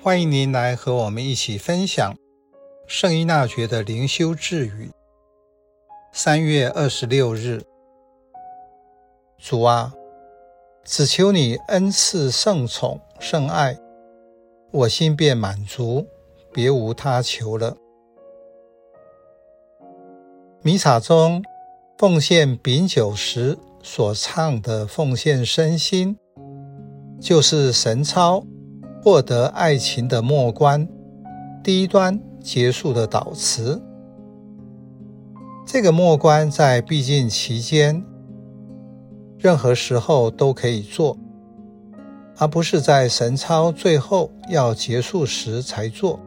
[0.00, 2.16] 欢迎您来和我们一起分享
[2.86, 4.90] 圣依纳爵的灵修智语。
[6.12, 7.62] 三月二十六日，
[9.38, 9.94] 主啊，
[10.82, 13.78] 只求你恩赐圣宠、圣爱，
[14.72, 16.06] 我心便满足，
[16.52, 17.76] 别无他求了。
[20.62, 21.44] 弥撒中
[21.98, 26.18] 奉献饼酒时所唱的奉献身心，
[27.20, 28.44] 就是神操。
[29.02, 30.86] 获得爱情的末关，
[31.60, 33.82] 第一端结束的导词。
[35.66, 38.04] 这个末关在闭经期间，
[39.36, 41.18] 任何时候都可以做，
[42.36, 46.20] 而不是在神操最后要结束时才做。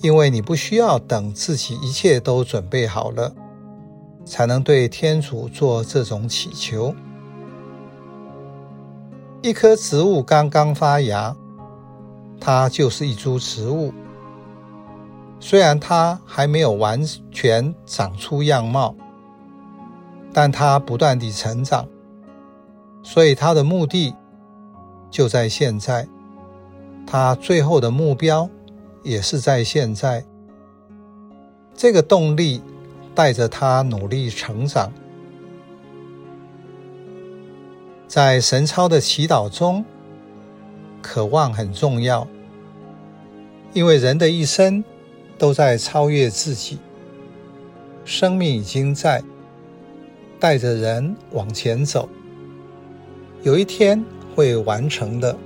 [0.00, 3.30] 因为你不需要等自己一切都准备好了，
[4.24, 6.94] 才能对天主做这种祈求。
[9.46, 11.36] 一棵植物刚刚发芽，
[12.40, 13.94] 它就是一株植物。
[15.38, 18.92] 虽然它还没有完全长出样貌，
[20.32, 21.86] 但它不断地成长，
[23.04, 24.12] 所以它的目的
[25.12, 26.08] 就在现在，
[27.06, 28.50] 它最后的目标
[29.04, 30.24] 也是在现在。
[31.72, 32.60] 这个动力
[33.14, 34.90] 带着它努力成长。
[38.08, 39.84] 在神操的祈祷中，
[41.02, 42.26] 渴望很重要，
[43.72, 44.82] 因为人的一生
[45.36, 46.78] 都在超越自己，
[48.04, 49.22] 生命已经在
[50.38, 52.08] 带着人往前走，
[53.42, 55.36] 有一天会完成的。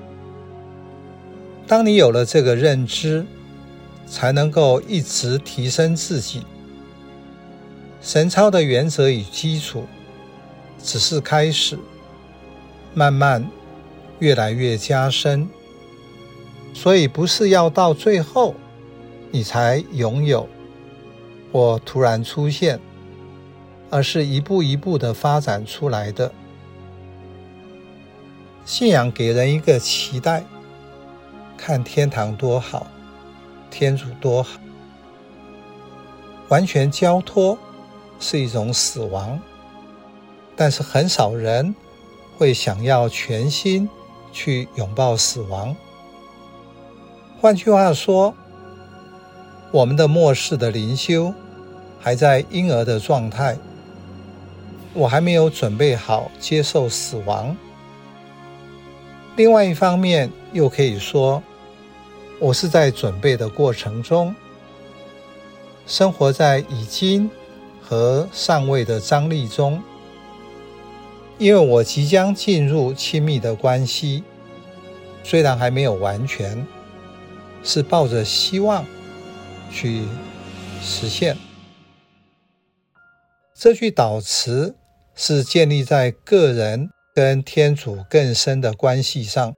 [1.66, 3.24] 当你有了这个认知，
[4.06, 6.42] 才能够一直提升自己。
[8.02, 9.84] 神操的原则与基础
[10.82, 11.78] 只是开始。
[12.92, 13.48] 慢慢
[14.18, 15.48] 越来越加深，
[16.74, 18.54] 所以不是要到最后
[19.30, 20.48] 你才拥有
[21.52, 22.80] 或突然出现，
[23.90, 26.32] 而是一步一步的发展出来的。
[28.64, 30.44] 信仰给人一个期待，
[31.56, 32.86] 看天堂多好，
[33.70, 34.60] 天主多好。
[36.48, 37.56] 完全交托
[38.18, 39.40] 是一种死亡，
[40.56, 41.74] 但是很少人。
[42.40, 43.86] 会想要全心
[44.32, 45.76] 去拥抱死亡。
[47.38, 48.34] 换句话说，
[49.70, 51.34] 我们的末世的灵修
[52.00, 53.58] 还在婴儿的状态，
[54.94, 57.54] 我还没有准备好接受死亡。
[59.36, 61.42] 另外一方面，又可以说，
[62.38, 64.34] 我是在准备的过程中，
[65.86, 67.30] 生活在已经
[67.82, 69.82] 和尚未的张力中。
[71.40, 74.22] 因为我即将进入亲密的关系，
[75.24, 76.66] 虽然还没有完全，
[77.64, 78.84] 是抱着希望
[79.72, 80.04] 去
[80.82, 81.34] 实现。
[83.54, 84.76] 这句祷词
[85.14, 89.54] 是建立在个人跟天主更深的关系上。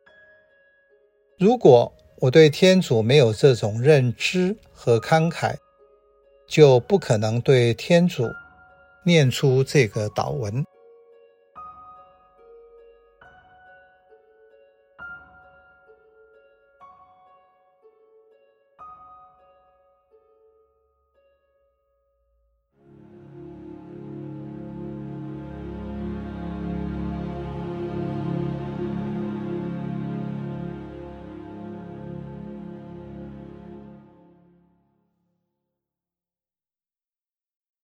[1.36, 5.56] 如果我对天主没有这种认知和慷慨，
[6.46, 8.28] 就不可能对天主
[9.04, 10.64] 念出这个祷文。